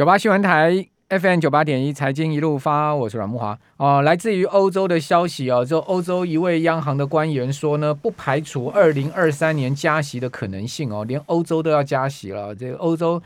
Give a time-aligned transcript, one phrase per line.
[0.00, 4.00] 九八新闻台 FM 九八点一财经一路发，我是阮慕华哦。
[4.00, 12.54] 来自于欧洲的消息哦，就欧洲一位央行的官员说呢，不排除二零二三年加息的可能性哦，连欧洲都要加息了。
[12.54, 13.22] 这个欧洲，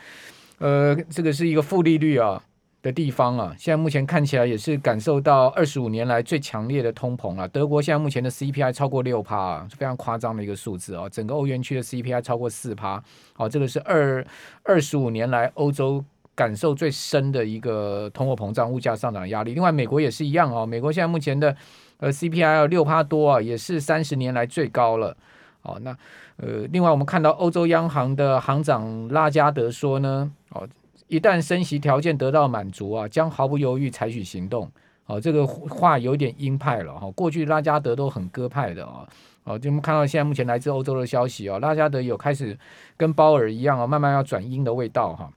[0.58, 2.42] 呃，这个是一个负利率啊
[2.82, 7.46] 的地方啊，现在目前看起来也是感受到二十五年来最强烈的通膨啊。
[7.46, 11.09] 德国现在目前的 CPI 超过六趴啊，是非常夸张的一个数字哦。
[11.09, 13.00] 整个欧元区的 CPI 超过四趴，
[13.36, 14.27] 哦，这个是二
[14.64, 16.04] 二十五年来欧洲。
[16.35, 19.54] 感受最深的一个通货膨胀、物价上涨的压力。
[19.54, 20.67] 另外，美国也是一样哦。
[20.67, 21.54] 美国现在目前的
[21.99, 25.17] 呃 CPI 六趴多啊，也是三十年来最高了。
[25.63, 25.96] 哦，那
[26.36, 30.68] 呃，另外我们看到欧洲央行的行长拉加德说呢，哦，
[31.08, 34.70] 一旦升息条件得到满足啊，将毫不犹豫采取行动。
[35.06, 37.11] 哦，这个话有点鹰派了哈。
[37.12, 39.06] 过去拉加德都很鸽派的啊。
[39.44, 42.58] 哦，就我们看到现在目前来自欧洲的消息啊，拉加德有开始
[42.97, 45.30] 跟鲍尔一样啊，慢慢要转鹰的味道哈。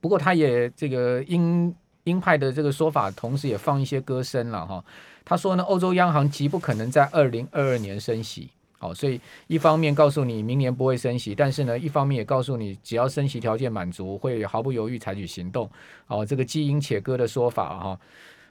[0.00, 4.82] 不过他也这个鹰鹰派的这个说法，同时也放一些歌声了哈。
[5.24, 15.70] 他说呢，欧洲央行极不可能在二零二二年升息，好，所以一方面告诉你明年不会升息，但是呢，一方面也告诉你只要升息条件满足，会毫不犹豫采取行动。
[16.06, 18.00] 好，这个既鹰且鸽的说法哈。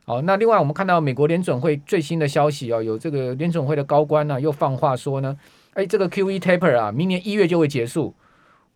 [0.06, 5.38] 好，那另外我们看到美国联准会最新的消息啊，有这个联准会的高官呢又放话说呢，
[5.74, 8.14] 哎，这个 QE taper 啊，明年一月就会结束。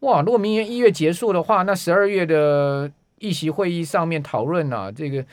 [0.03, 5.25] 哇，如果明年一月结束的话，那十二月的议息会议上面讨论啊，这个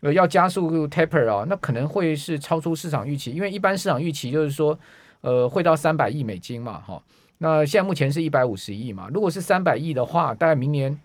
[0.00, 4.78] 呃要加速 taper 啊，那可能会是超出市场预期，因为一般市场预期就是说，
[5.22, 7.02] 呃，会到三百亿美金嘛，哈，
[7.38, 11.00] 那现在目前是一百五十亿嘛，如果是三百亿的话，大概明年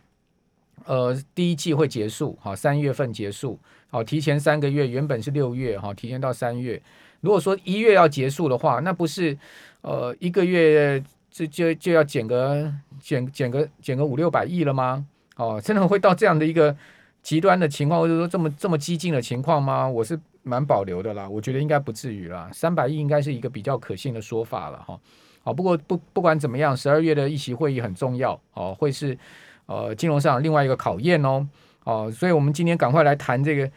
[0.84, 3.58] 呃第一季会结束，哈，三月份结束，
[3.90, 6.82] 好，提前三个月，原本是六月，哈，提前到三月，
[7.22, 9.38] 如果说一月要结束的话，那不是
[9.80, 11.02] 呃一个月。
[11.36, 15.04] 这就就要减个减减个减个五六百亿了吗？
[15.36, 16.78] 哦，真的会到这样的一个
[17.24, 19.90] 极端的情况，或者说这么这么激进的情况吗？
[19.90, 25.00] 我是蛮保留的啦，我觉得应该不至于啦，三百亿应该是一个比较可信的说法了哈。
[25.44, 29.18] 好，不过不不管怎么样，十二月的议席会议很重要哦，会是
[29.66, 31.48] 呃金融市场另外一个考验哦。
[31.84, 33.68] 哦，所以我们今天赶快来谈这个。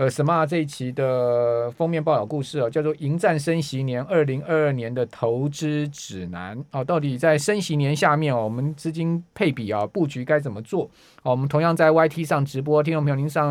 [0.00, 10.88] 呃，什么这一期的封面报道故事啊，叫做“迎战升息年”，二零二二年的投资指南啊，到底在升息年下面哦，我们资金配比啊，布局该怎么做？
[11.22, 13.48] 好，我们同样在 YT 上直播，听众朋友您上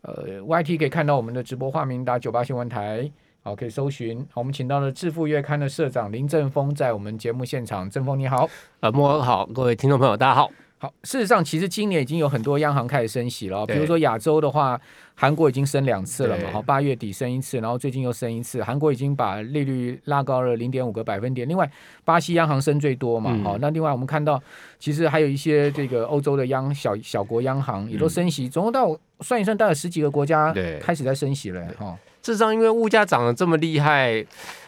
[0.00, 3.08] 呃 YT 可以看到我们的直播画面，打九八新闻台，
[3.44, 4.18] 好，可以搜寻。
[4.32, 8.48] 好，我们请到了《致富月刊》的社长林正峰在我们节目现场，正峰你好，
[8.80, 10.50] 呃，慕驊好，各位听众朋友大家好。
[10.82, 13.64] 好，事实上，其实今年已经有很多央行开始升息了。
[13.64, 14.76] 比如说亚洲的话，
[15.14, 18.60] 韩国已经升两次了嘛，好，八月底升一次，然后最近又升一次。
[18.64, 21.48] 韩国已经把利率拉高了零点五个百分点。
[21.48, 21.70] 另外，
[22.04, 24.42] 巴西央行升最多嘛，好、嗯，那另外我们看到，
[24.80, 31.96] 其实还有一些这个欧洲的央小小国央行也都升息，总共到算一算，大概十几个国家开始在升息了哈。
[32.24, 34.26] 事实上，因为物价涨得这么厉害。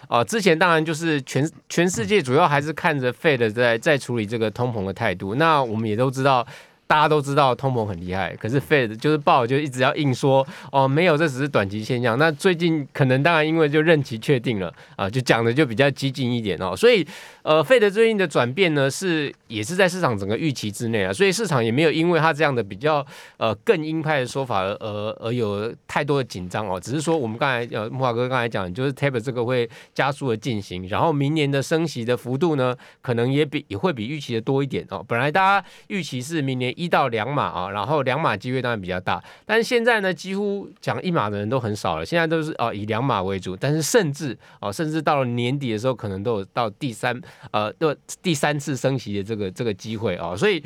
[0.09, 5.35] 啊、之前当然就是全全世界主要还是看着 Fed 在在处理这个通膨的态度。
[5.35, 6.47] 那我们也都知道，
[6.87, 12.19] 大家都知道通膨很厉害，可是 Fed 就是鲍就一直要硬说哦，没有，这只是短期现象。
[12.19, 17.07] 那最近可能当然因为就任期确定了啊、就讲的就比较激进一点哦，所以。
[17.45, 23.07] 呃，Fed 最近的转变呢，是也是在市场整个预期之内啊，所以市场也没有因为他这样的比较
[23.37, 35.05] 呃更鹰派的说法而而而有太多的紧张哦，只是说我们刚才呃木华哥刚才讲，就是 Taper 这个会加速的进行，然后明年的升息的幅度呢，可能也比也会比预期的多一点哦。
[35.07, 47.15] 本来大家预期是明年一到两码啊，然后两码机会当然比较大，但是现在呢，几乎讲一码的人都很少了，现在都是哦以两码为主，但是甚至哦甚至到了年底的时候，可能都有到第三。
[47.51, 50.63] 呃，都第三次升息的这个这个机会啊，所以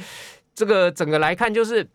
[0.55, 1.87] 这个整个来看就是，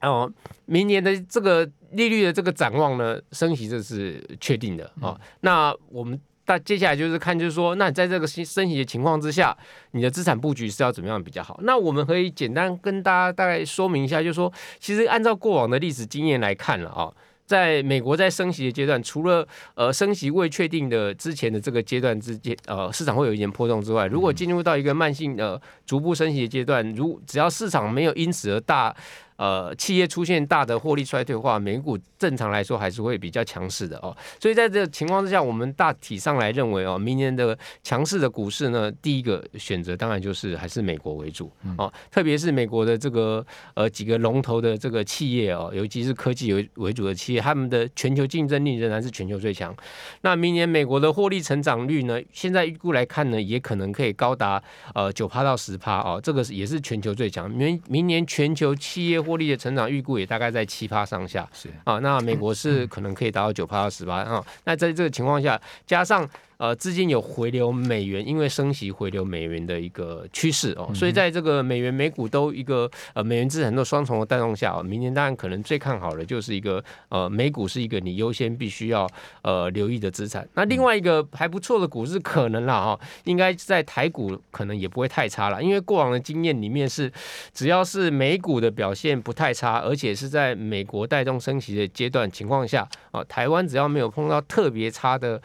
[0.00, 0.28] 哦，
[0.64, 5.20] 明年的这个利率的这个展望呢，升息这是确定的啊、哦。
[5.40, 9.56] 那我们那接下来就是看，就是说，那在这个升升息的情况之下，
[9.90, 11.58] 你的资产布局是要怎么样比较好？
[11.62, 17.12] 那我们可以简单跟大家大概说明一下，就是说，其实按照过往的历史经验来看了啊。
[17.44, 19.46] 在美国，在升息的阶段，除了
[19.76, 28.94] 呃升息未确定的之前的这个阶段之间，呃市场会有一点波动之外，如果进入到一个慢性的逐步升息的阶段，如只要市场没有因此而大。
[29.36, 34.16] 呃，企业出现大的获利衰退的话，美股正常来说还是会比较强势的哦。
[34.40, 41.92] 所以在这个情况之下，我们大体上来认为哦，明年的强势的股市呢，第一个选择当然就是还是美国为主哦。
[42.10, 43.44] 特别是美国的这个
[43.74, 49.74] 呃几个龙头的这个企业哦，尤其是科技为为主的企业，他们的全球竞争力仍然是全球最强。
[50.22, 54.62] 那明年美国的获利成长率呢，现在预估来看呢，也可能可以高达
[54.94, 57.50] 呃九趴到十趴哦，这个是也是全球最强。
[57.50, 61.46] 明明年全球企业获利的成长预估也大概在七趴上下。
[61.52, 64.42] 是啊，那美国是可能可以达到九趴到十趴啊。
[64.64, 66.26] 那在这个情况下，加上
[66.58, 79.06] 呃，资金有回流美元，因为升息回流美元的一个趋势哦，所以在这个美元美股都一个呃美元资产都双重的带动下，哦明年当然可能最看好的就是一个呃美股是一个你优先必须要
[79.42, 80.48] 呃留意的资产。
[80.54, 87.12] 那另外一个还不错的股市可能啦哈，应该在台股可能也不会太差了，因为过往的经验里面是
[87.52, 95.40] 只要是美股的表现不太差，而且是在美国带动升息的阶段情况下啊，台湾只要没有碰到特别差的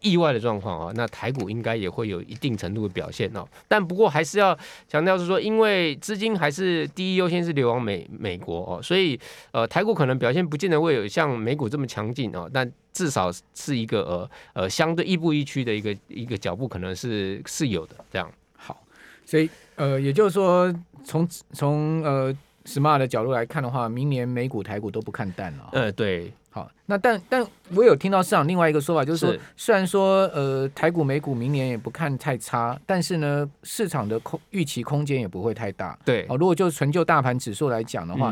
[0.00, 3.46] 意外的状况啊，那台股应该也会有一定程度的表现哦。
[3.66, 4.56] 但不过还是要
[4.88, 9.18] 强调是说，因为资金还是第一优先是流往美美国哦，所以
[9.50, 14.30] 呃台股可能表现不见得会有像美股这么强劲哦，但至少是一个呃
[14.62, 18.30] 呃相对亦步亦趋的一个一个脚步，可能是是有的这样。
[18.56, 18.80] 好，
[19.24, 20.72] 所以呃也就是说
[21.04, 22.32] 从从呃
[22.64, 25.68] Smart 的角度来看的话，明年美股台股都不看淡了。
[25.72, 26.32] 呃对。
[26.54, 27.42] 好，那但但
[27.74, 29.40] 我有听到市场另外一个说法，就是说，是。
[29.56, 35.98] 虽然说呃台股美股明年也不看太差，但是呢市场的空预期空间也不会太大。
[36.04, 38.30] 对，哦，如果就纯就大盘指数来讲的话，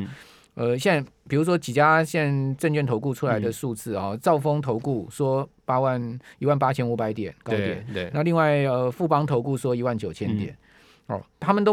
[0.56, 8.10] 嗯、呃，现在比如说几家现在证券投顾出来的数字啊，兆丰、嗯、投顾说八万一万八千五百点高点，对，对。
[8.12, 10.54] 那另外呃富邦投顾说一万九千点，
[11.06, 11.72] 嗯、哦，他们都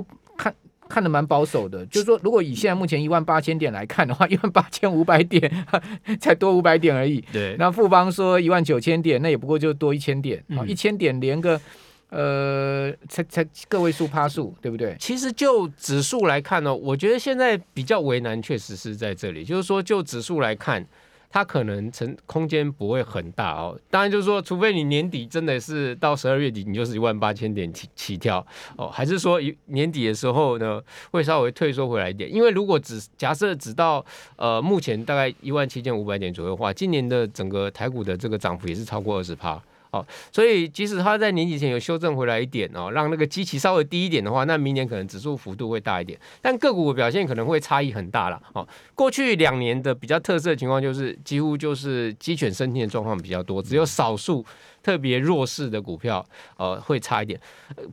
[0.88, 0.98] 看。
[0.98, 5.68] 看得蛮保守的，就是说，如果以现在目前一万八千点来看的话， 一万八千五百点
[6.20, 7.24] 才多五百点而已。
[7.32, 11.62] 对，那富邦说一万九千点，那也不过就多一千点啊，一千、嗯、点连个
[12.10, 14.96] 呃，才才个位数趴数，对不对？
[15.00, 20.84] 其实就指数来看呢，我觉得现在比较为难，确实是在这里，就是说就指数来看。
[21.30, 28.46] 它可能成空间不会很大哦，当然就是说，除非你年底真的是到十二月底，你就是一万八千点起起跳
[28.78, 30.82] 哦，还是说年底的时候呢，
[31.12, 32.34] 会稍微退缩回来一点？
[32.34, 34.04] 因为如果只假设只到
[34.36, 39.62] 呃目前大概一万七千五百点左右的话，今年的整个台股的这个涨幅也是超过二十趴。
[39.92, 48.42] 哦，所以即使它在年底前有修正回来一点哦，让那个基期稍微低一点的话，那明年可能指数幅度会大一点，但个股的表现可能会差异很大了。
[48.54, 54.46] 哦，过去两年的比较特色的情况就是，几乎就是鸡犬升天的状况比较多，只有少数
[54.84, 56.26] 特别弱势的股票
[56.58, 57.40] 呃会差一点。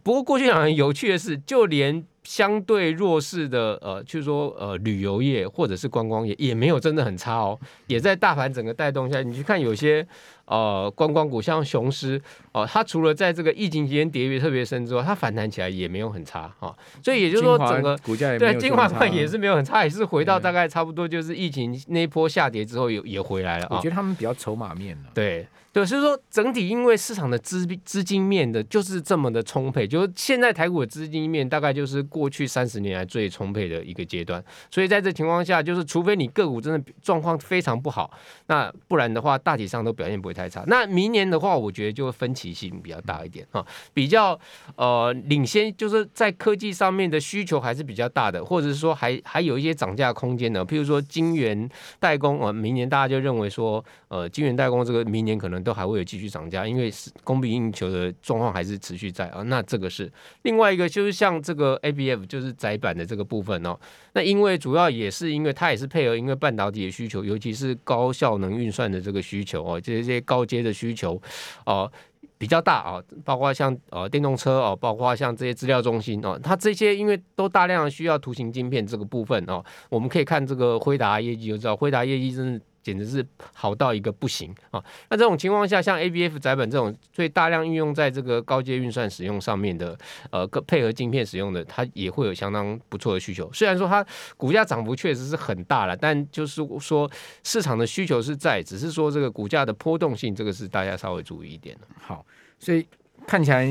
[0.02, 10.06] 不过过去两年有趣的是，就连相对弱势的呃，就是说呃旅游业或者是观光业也没有真的很差哦，也在大盘整个带动下，你去看有些。
[10.46, 12.20] 呃，观光股像雄狮
[12.52, 16.76] 哦，它除了在这个疫情期间跌跌特别深之外，它反弹起来也没有很差哈、哦。
[17.02, 23.67] 所以也就是说，整个股价对金华冠也是没有很差，也是回到大概差不多就是疫情那一波下跌之后也也回来了。
[23.70, 25.11] 我觉得他们比较筹码面了。
[25.14, 34.43] 对对，所以说整体因为市场的资资金面的就是这么的充沛，就是现在台股的资金面大概就是过去三十年来最充沛的一个阶段。
[34.71, 38.09] 所以在这情况下，就是除非你个股真的状况非常不好，
[38.47, 44.38] 那不然的话大体上都表现不会太差，那明年的话，我觉得就分歧性比较大一点啊，比较
[44.76, 51.69] 呃领先，就是在科技上面的需求还是比较大的，或者是说还还有一些涨价空间的，譬如说晶圆
[51.99, 59.43] 代工啊，明年大家就认为说，呃，晶圆代工这个明年可能都还会有继续涨价，因为是供不应求的状况还是持续在啊。
[59.44, 60.12] 那这个是
[60.43, 63.78] 另外一个，就是像这个 ABF 就是窄板的这个部分哦，
[64.12, 70.64] 那因为主要也是因为它也是配合因为半导体的需求，尤其是高效能运算的这个需求哦，这些高阶。
[70.64, 71.21] 的需求
[71.66, 71.90] 哦、
[72.38, 82.64] 比较大啊，包括像呃电动车哦、包括像这些资料中心哦、它这些因为都大量需要图形晶片这个部分哦、我们可以看这个辉达业绩就知道，辉达业绩真的。
[82.85, 84.85] 简直是好到一个不行啊！
[85.09, 89.97] 那这种情况下，像 ABF 载板这种最大量运用在这个高阶运算使用上面的，
[90.31, 93.50] 呃，配合晶片使用的，它也会有相当不错的需求。
[93.55, 94.05] 虽然说它
[94.37, 97.11] 股价涨幅确实是很大了，但就是说
[97.43, 101.87] 市场的需求是在，只是说这个股价的波动性，这个是大家稍微注意一点的。
[101.99, 102.23] 好，
[102.59, 102.87] 所以
[103.26, 103.67] 看起来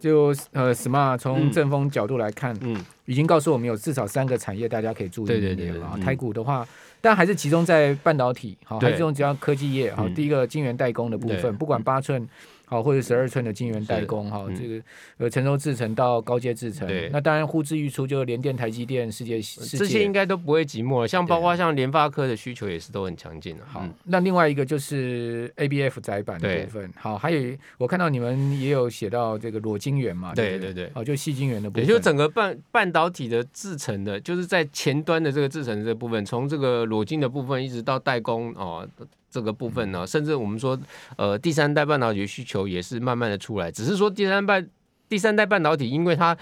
[0.00, 5.26] 就呃，Smart 从正风角度来看，嗯，嗯已经告诉我们有至少三个产业大家可以注意。
[5.28, 6.66] 对对对，对，啊，台股的话。
[7.00, 12.28] 但还是集中在半导体，好，还是集中在科技业，好，第一个晶圆代工的部分，不管八寸。
[12.68, 14.82] 好，或者十二寸的晶圆代工，哈，这个
[15.18, 21.06] 呃成熟制程到高阶制程，对，那当然呼之欲出，就是联电、台积电、世界、世界，这些应该都不会寂寞了。
[21.06, 23.62] 像包括像联发科的需求也是都很强劲的。
[23.64, 38.88] 好，那另外一个就是 ABF 载板的部分，好，还有我看到你们也有写到这个裸晶圆嘛，对对对，哦，就细晶圆的部分，也就整个半半导体的制程的，就是在前端的这个制程的这个部分，从这个裸晶的部分一直到代工哦。
[39.28, 40.78] 这个部分呢，甚至我们说，
[41.16, 44.64] 呃，第三代半导体的需求也是慢慢的出来，只是说第三代
[45.10, 46.34] 第三代半导体，因为它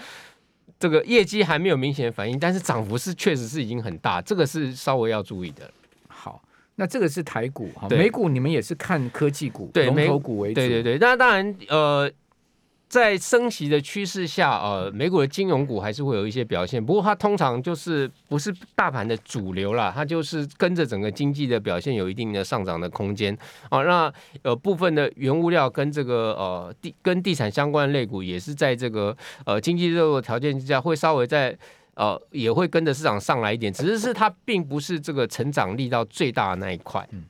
[0.79, 5.69] 这个业绩还没有明显反应，但是涨幅是确实是已经很大，这个是稍微要注意的。
[6.07, 6.41] 好，
[6.75, 10.97] 那这个是台股哈，美股你们也是看科技股、对龙头股为主，对对对。
[10.97, 12.09] 那当然，呃。
[12.87, 23.35] 在升息的趋势下，呃，美股的金融股还是会有一些表现，不过它通常就是不是大盘的主流啦，它就是跟着整个经济的表现有一定的上涨的空间
[23.69, 23.81] 啊。
[23.81, 24.13] 那
[24.43, 29.15] 呃部分的原物料跟这个呃地跟地产相关的类股也是在这个
[29.45, 31.57] 呃经济热络条件之下，会稍微在
[31.95, 37.05] 呃也会跟着市场上来一点，只是是它并不是这个成长力道最大的那一块。
[37.11, 37.23] 嗯。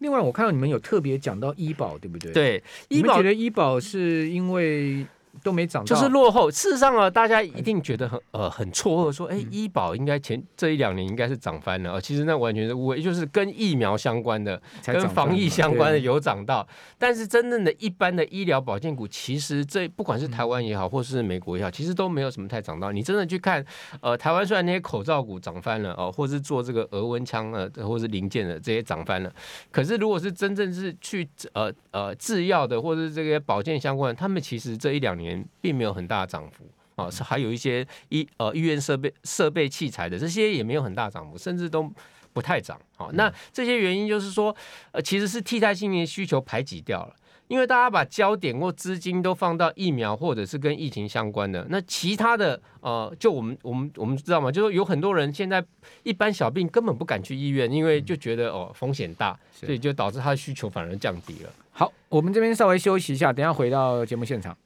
[0.00, 2.32] 另外，我看到你们有特别讲到医保，对不对？
[2.32, 5.06] 对，你们觉得医保是因为？
[5.42, 6.50] 都没涨，就是落后。
[6.50, 12.00] 事实上啊，大家一定觉得很呃很错愕，说，哎，医保应该前这一两年应该是涨翻了啊。
[12.00, 16.66] 其实那完全是误会，就是跟疫苗相关的、跟防疫相关的有涨到。
[16.98, 22.92] 但是真正的一般的医疗保健股，其实这不管是台湾也好，或是美国也好，其实都没有什么太涨到。
[22.92, 23.64] 你真的去看，
[24.00, 29.32] 呃，台湾虽然那些口罩股涨翻了哦，或是做这个额温枪呃，或是零件的这些涨翻了，
[29.70, 35.30] 可是如果是真正是去呃呃制药的，或是这些保健相关的，他们其实这一两年。
[35.30, 36.64] 年并没有很大的涨幅
[36.96, 41.88] 啊，是还有一些医呃医院设备设备器材的这些也没有很大涨幅，甚至都
[42.32, 42.80] 不太涨。
[42.96, 44.56] 啊，那这些原因就是说，
[44.92, 47.14] 呃，其实是替代性的需求排挤掉了，
[47.48, 54.50] 因为大家把焦点或资金都放到疫苗或者是跟疫情相关的，那其他的呃，就我们我们我们知道吗？
[54.50, 55.62] 就是有很多人现在
[56.02, 61.50] 一般小病根本不敢去医院，因为就觉得哦风险大，所以就导致他的需求反而降低了。
[61.72, 64.56] 好，我们这边稍微休息一下，等下回到节目现场。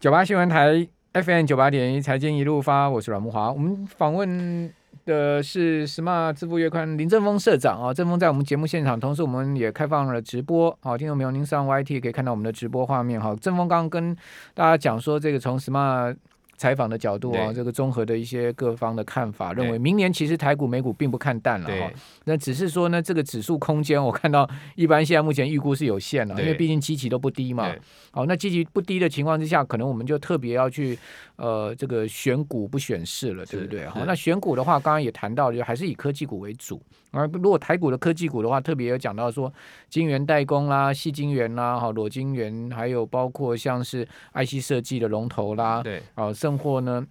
[0.00, 3.50] 九八新闻台 FM 九八点一财经一路发，我是阮木华。
[3.50, 4.72] 我们访问
[5.04, 10.70] 的是 Smart 支付月刊林正峰社长啊，正峰在我们节目现场，同时我们也开放了直播。
[10.80, 13.20] 好，听众朋友，您上 YT 可以看到我们的直播画面。
[13.20, 14.16] 哈，正峰刚刚跟
[14.54, 16.14] 大家讲说，这个从 Smart
[16.58, 21.90] 采访的角度啊，这个综合的一些各方的看法，认为明年其实台股、美股并不看淡了哈。
[22.24, 27.72] 那只是说呢，这个指数空间，我看到 一般现在目前预估是有限了，因为毕竟基期都不低嘛。
[28.10, 30.98] 好，那基期不低的情况之下，可能我们就特别要去
[31.36, 33.86] 呃这个选股不选市了，对不对？
[33.86, 36.82] 好，那选股的话，刚刚也谈到，就还是以科技股为主。
[37.10, 39.50] 而如果台股的科技股的话，特别有讲到说，
[39.88, 47.04] 晶圆代工啦、细晶圆啦、哈裸晶圆，还有包括像是 IC 设计的龙头啦，对，好，甚或呢，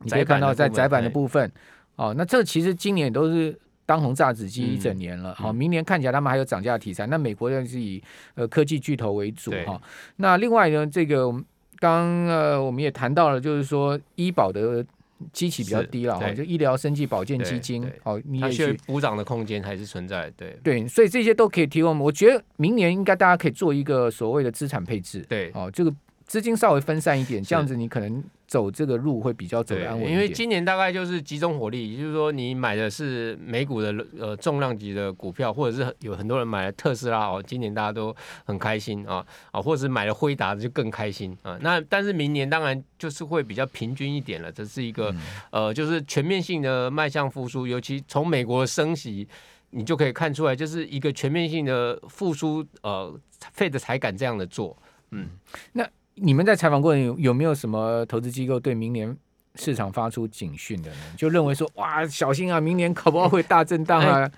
[0.00, 1.50] 你可以看到在窄板的部分，
[1.94, 3.56] 哦，那这其实今年都是
[3.86, 7.06] 当红炸子鸡一整年了，好，明年看起来他们还有涨价题材。
[7.06, 8.02] 那美国人是以
[8.34, 9.80] 呃科技巨头为主哈，
[10.16, 11.32] 那另外呢，这个
[11.78, 14.84] 刚呃我们也谈到了，就是说医保的。
[15.32, 21.98] 基期比较低了哈，就医疗生计保健基金，好，你也去补涨的空间还是存在，对对，所以这些都可以提供。
[21.98, 25.90] 我觉得明年应该大家可以做一个所谓的资产配置，对，哦，这个
[26.26, 28.22] 资金稍微分散一点，这样子你可能。
[28.46, 41.58] 走这个路会比较走得安稳，因为今年大概就是集中火力，也就是说你买的是美股的呃重量级的股票，或者是有很多人买了特斯拉哦，今年大家都很开心啊啊，或者是买了辉达的就更开心啊。
[41.60, 49.26] 那但是明年当然就是会比较平均一点了，这是一个、嗯、呃就是全面性的迈向复苏，尤其从美国升息，
[49.70, 53.12] 你就可以看出来，就是一个全面性的复苏，呃
[53.56, 54.76] ，Fed 才敢这样的做，
[55.10, 55.30] 嗯，
[55.72, 55.84] 那。
[56.16, 59.16] 你们在采访过程有有没有什么投资机构对明年
[59.54, 60.96] 市场发出警讯的呢？
[61.16, 64.30] 就认为说，哇，小心啊，明年搞不好会大震荡啊。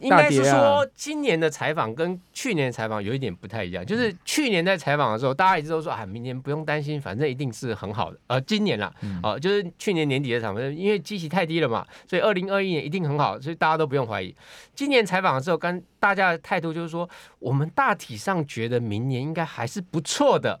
[0.00, 3.84] 应该是说，今年的采访跟去年采访有一点不太一样。
[3.84, 8.18] 就是去年在采访的时候，大家一直都说啊，明年不用担心，反正一定是很好的。
[8.26, 8.92] 呃，今年啦，
[9.22, 14.34] 哦、呃，就是去年年底的采访，因为基期太低了嘛，所以二零二一年一定很好，所以大家都不用怀疑。
[14.74, 20.58] 今年采访的时候，跟大家的态度就是说，我们大体上觉得明年应该还是不错的，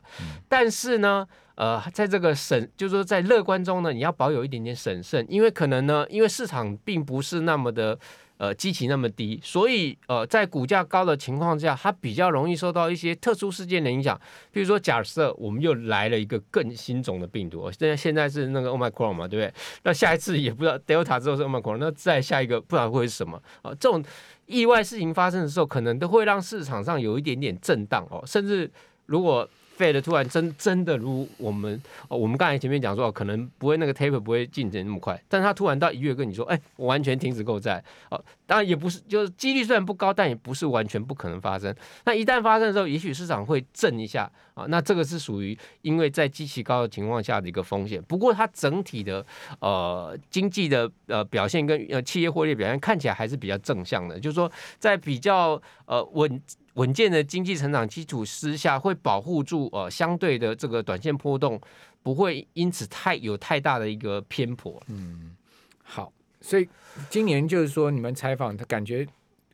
[0.48, 7.98] 但是呢，呃，在这个审，就是说在乐观中呢，你要保有一点点审慎，因为可能呢，因为市场并不是那么的。
[8.40, 14.18] 呃，基期那么低，所以呃，在股价高的情况下，它比较容易受到一些特殊事件的影响。
[14.50, 19.54] 比如说，假设我们又来了一个更新种的病毒，现在现在是那个 Omicron 嘛，对不对？
[19.82, 23.68] 那下一次也不知道 Delta 之后是 Omicron，那再下一个不知道会是什么啊？
[23.68, 24.02] 呃，这种
[24.46, 28.70] 意外事情发生的时候，可能都会让市场上有一点点震荡哦，甚至
[29.04, 29.46] 如果。
[29.80, 41.74] Fed 突然真真的如我们哦，我们刚才前面讲说，可能不会那个 taper 不会进展那么快，但他突然到一月跟你说，哎，我完全停止购债，哦，当然也不是，就是几率虽然不高，但也不是完全不可能发生。
[42.04, 48.02] 那一旦发生的时候，也许市场会震一下啊，那这个是属于因为在机器高的情况下的一个风险。
[48.02, 49.24] 不过它整体的
[49.60, 56.40] 呃经济的呃表现跟呃企业获利表现看起来还是比较正向的，就是说在比较呃稳。
[56.74, 61.60] 稳健的经济成长基础之下，会保护住呃相对的这个短线波动
[62.02, 64.80] 不会因此太有太大的一个偏颇。
[64.88, 65.36] 嗯，
[65.82, 66.68] 好，所以
[67.08, 69.06] 今年就是说你们采访他感觉。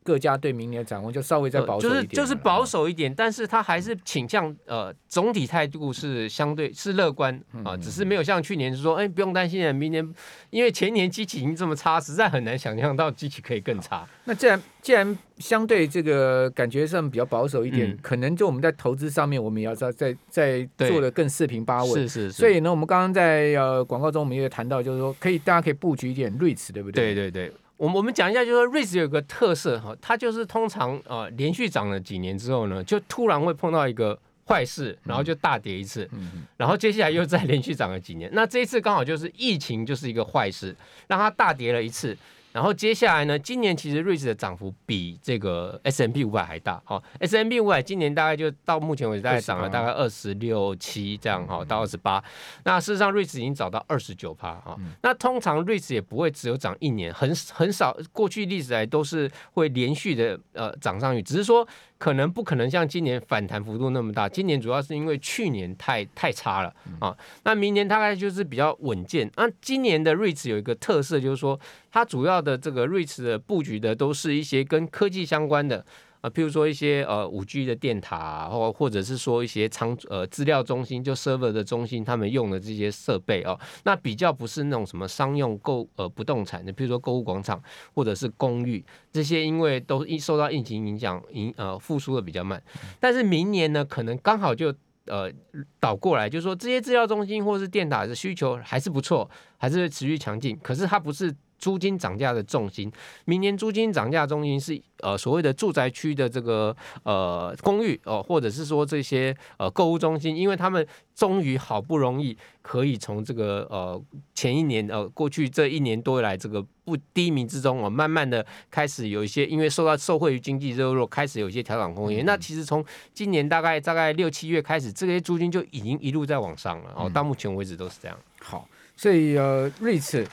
[0.07, 10.15] 各家对明年的展望就稍微再保守一点，就是就是保守一点，但是他还是倾向呃总体态度是相对是乐观啊，只是没有像去年说哎、欸、不用担心，明年
[10.51, 14.07] 因为前年机器已经这么差，实在很难想象到机器可以更差。
[14.27, 21.93] 那既然既然相对这个感觉上比较保守一点，嗯、可能就我们在投资上面，我们也要再再再做的更四平八稳。
[21.93, 22.33] 是是是。
[22.33, 27.15] 所以呢，我们刚刚在呃广告中我们也谈到，就是说可以大家可以布局一点 REITs，对不对？
[27.15, 27.53] 对对对。
[27.77, 36.09] 我们我们讲一下，就是说 REITs 有个特色哈，它就是通常呃连续涨了几年之后呢，就突然会碰到一个坏事，然后就大跌一次，
[36.57, 38.31] 然后接下来又再连续涨了几年。
[38.33, 40.75] 那这一次刚好就是疫情就是一个坏事，
[41.07, 42.17] 让它大跌了一次。
[42.57, 52.25] 然后接下来呢，今年其实 REITs 的涨幅比这个 S&P 五百还大，哈，S&P 五百今年大概就到目前为止大概涨了大概二十六七这样，哈，到二十八。
[52.65, 54.75] 那事实上 REITs 已经涨到二十九趴，哈。
[55.03, 61.69] 那通常 REITs 也不会只有涨一年，很很少，过去历史来都是会连续的呃涨上去，只是说。
[61.99, 66.71] 可能不可能像今年反弹幅度那么大，今年主要是因为去年太太差了
[67.01, 67.17] 啊。
[67.45, 69.27] 那明年大概就是比较稳健。
[69.37, 71.59] 那今年的 REITs 有一个特色，就是说
[71.97, 75.83] 它主要的这个 REITs 的布局的都是一些跟科技相关的。
[76.21, 87.63] 啊，譬如说一些呃五 G 的电塔，啊，或或者是说一些仓呃资料中心，就 server 的中心，他们用的这些设备哦，那比较不是那种什么商用购呃不动产的，譬如说购物广场
[87.95, 92.63] 或者是公寓这些，因为都一受到疫情影响，影呃复苏的比较慢。
[93.01, 94.75] 但是明年呢，可能刚好就
[95.07, 95.33] 呃
[95.81, 101.35] 倒过来，就是说这些资料中心或是电塔的需求还是不错，还是持续强劲，可是它不是。
[101.59, 102.91] 租金涨价的重心，
[103.25, 114.01] 明年租金涨价重心是呃所谓的住宅区的这个呃公寓哦、呃，或者是说这些呃购物中心，因为他们终于好不容易可以从这个呃
[114.35, 122.23] 前一年呃过去这一年多以来这个不低迷之中我、呃，慢慢的开始有一些因为受到受惠于经济热络，开始有一些调整空间。
[122.23, 122.85] 嗯、那其实从
[123.15, 128.17] 今年大概大概六七月开始，这些租金就已经一路在往上了哦，到目前为止都是这样。
[128.19, 130.27] 嗯、好，所以呃，REITs。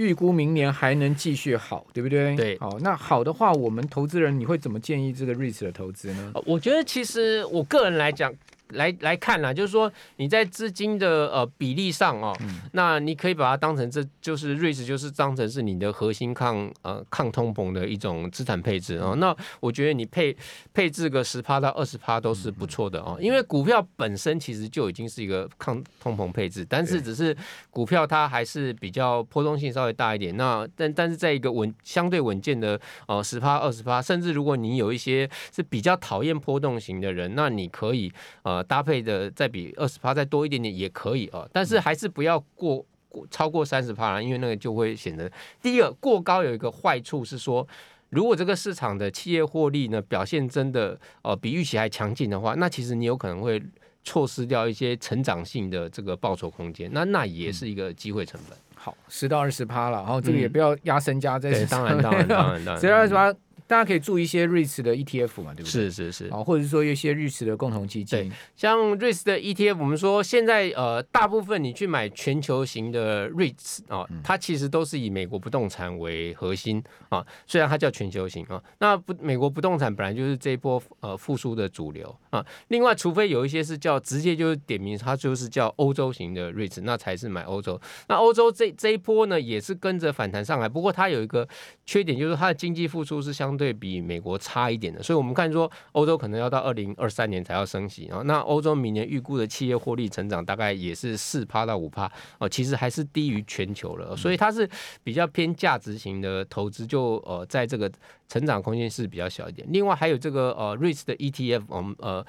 [0.00, 2.34] 预估明年还能继续好，对不对？
[2.34, 6.32] 对，好，那好的话，我们投资人你会怎么建议这个 REITs 的投资呢？
[6.46, 8.32] 我觉得其实我个人来讲。
[8.72, 19.14] 来来看啦，就是说你在资金的呃比例上哦，嗯、那你可以把它当成这就是 REITs 就是当成是你的核心抗呃抗通膨的一种资产配置哦。
[19.16, 20.36] 那我觉得你配
[20.72, 27.36] 配置个十趴到二十趴都是不错的哦，因为股票本身其实就已经是一个抗通膨配置，但是只是
[27.70, 30.36] 股票它还是比较波动性稍微大一点。
[30.36, 38.59] 那但但是在一个稳相对稳健的呃十趴二十趴，甚至如果你有一些是比较讨厌波动型的人，那你可以呃。
[38.62, 47.66] 搭配的再比二十趴再多一点点也可以哦，但是还是不要过过超过三十趴了，因为那个就会显得第一个过高有一个坏处是说，
[48.10, 53.62] 如果这个市场的企业获利呢表现真的呃比预期还强劲的话，那其实你有可能会
[54.04, 58.56] 错失掉一些成长性的这个报酬空间，那那也是一个机会成本。
[58.56, 63.34] 嗯、好，十到二十趴了，然后这个也不要压身家在、嗯、当然当然当然当然， 十到二十趴。
[63.66, 65.64] 大家可以注意一些 REITs 的 ETF 嘛，对不对？
[65.64, 82.44] 是是是，啊，或者是说一些 REITs 的共同基金，对，像 REITs 的 ETF，我们说现在呃，大部分你去买全球型的 REITs 啊，它其实都是以美国不动产为核心啊，虽然它叫全球型啊，那不美国不动产本来就是这一波呃复苏的主流啊。
[82.68, 87.80] 另外，除非有一些是叫直接就是点名，它就是叫欧洲型的 REITs，那才是买欧洲。
[88.08, 91.46] 那欧洲这这一波呢，也是跟着反弹上来，不过它有一个
[91.84, 98.22] 缺点，就是它的经济复苏是相相对比美国差一点的，所以我们看说欧洲可能要到二零二三年才要升息啊。
[98.24, 102.08] 那欧洲明年预估的企业获利成长大概也是四趴到五趴
[102.38, 104.68] 哦，其实还是低于全球了，所以它是
[105.02, 107.90] 比较偏价值型的投资，就呃在这个
[108.28, 109.66] 成长空间是比较小一点。
[109.72, 112.24] 另外还有这个呃瑞士的 ETF，我们呃。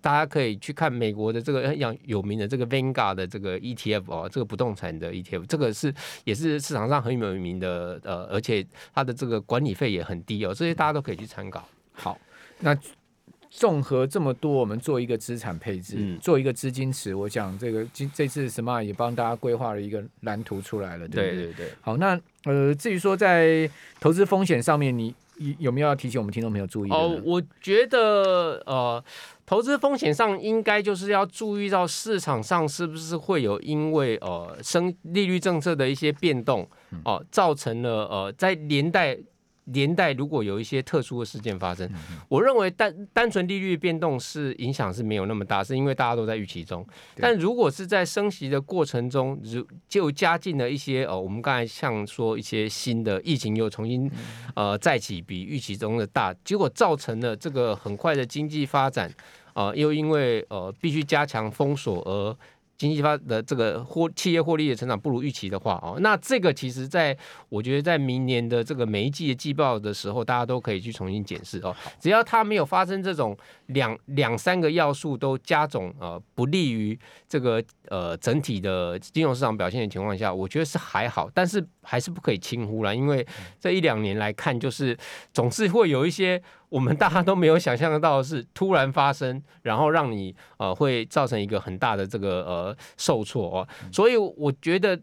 [0.00, 5.92] 大家可以去看美国的这个很有名的这个 Vanguard 的这个 ETF 哦，这个不动产的 ETF，这个是
[6.24, 11.68] 也是市场上很有名的，呃，而且它的这个管理费也很低哦，这些大家都可以去参考。
[11.92, 12.18] 好，
[12.60, 12.76] 那
[13.50, 21.34] 综合这么多，我们做一个资产配置，嗯、做一个资金池，我想这个今这次 Smart 也帮大家规划了一个蓝图出来了，对对？
[21.34, 21.70] 对对对。
[21.82, 25.14] 好，那呃，至于说在投资风险上面，你
[25.58, 26.90] 有没有要提醒我们听众朋友注意？
[26.90, 29.04] 哦，我觉得呃。
[29.52, 36.66] 投资风险上，应该就是要注意到市场上是不是会有因为呃升利率政策的一些变动
[37.04, 39.14] 哦，造成了呃在连带
[39.66, 41.86] 连带如果有一些特殊的事件发生，
[42.30, 46.84] 我认为单单纯利率变动是影响是没有那么大，是因为大家都在预期中。
[47.16, 54.10] 但如果是在升息的过程中，如就加进了一些呃，我们刚才像说一些新的疫情又重新
[54.54, 59.12] 呃再起，比预期中的大，结果造成了这个很快的经济发展，
[59.54, 62.36] 呃，又因为呃必须加强封锁而。
[62.78, 67.16] 经济发的这个获企业获利的成长不如预期的话哦，那这个其实在
[67.48, 71.72] 我觉得在明年的这个每一季的季报的时候，大家都可以去重新检视哦。
[72.00, 73.36] 只要它没有发生这种
[73.66, 83.24] 两两三个要素都加总呃不利于这个呃整体的金融市场表现的情况下，我觉得是还好，但是还是不可以轻忽了，因为
[83.60, 84.98] 这一两年来看，就是
[85.32, 86.42] 总是会有一些。
[86.72, 94.98] 我们大家都没有想象得到的是突然发生，然后让你呃会造成一个很大的这个呃受挫哦，所以我觉得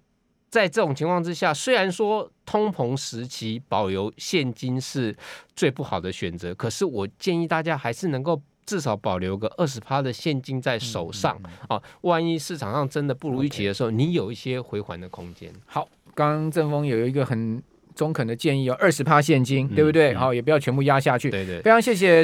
[0.49, 5.15] 在这种情况之下，虽然说通膨时期保留现金是
[5.55, 15.53] 最不好的选择，可是我建议大家还是能够至少保留个二十趴的现金在手上啊，万一市场上真的不如预期的时候，你有一些回还的空间。
[15.67, 17.61] 好，刚刚正峰有一个很
[17.99, 20.13] 中肯的建议哦，二十趴现金，对不对？
[20.13, 21.29] 好，也不要全部压下去。
[21.29, 22.17] 对对，非常谢谢。